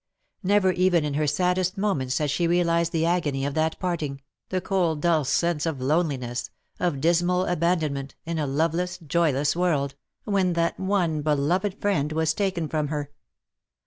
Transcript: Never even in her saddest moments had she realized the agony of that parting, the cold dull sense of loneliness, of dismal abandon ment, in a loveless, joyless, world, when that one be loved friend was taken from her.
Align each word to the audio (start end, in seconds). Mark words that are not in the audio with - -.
Never 0.41 0.71
even 0.71 1.05
in 1.05 1.13
her 1.13 1.27
saddest 1.27 1.77
moments 1.77 2.17
had 2.17 2.31
she 2.31 2.47
realized 2.47 2.91
the 2.91 3.05
agony 3.05 3.45
of 3.45 3.53
that 3.53 3.77
parting, 3.77 4.23
the 4.49 4.59
cold 4.59 4.99
dull 4.99 5.23
sense 5.25 5.67
of 5.67 5.79
loneliness, 5.79 6.49
of 6.79 6.99
dismal 6.99 7.45
abandon 7.45 7.93
ment, 7.93 8.15
in 8.25 8.39
a 8.39 8.47
loveless, 8.47 8.97
joyless, 8.97 9.55
world, 9.55 9.93
when 10.23 10.53
that 10.53 10.79
one 10.79 11.21
be 11.21 11.33
loved 11.35 11.79
friend 11.79 12.13
was 12.13 12.33
taken 12.33 12.67
from 12.67 12.87
her. 12.87 13.11